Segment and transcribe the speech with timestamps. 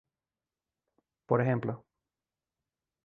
[1.27, 1.61] Por ej.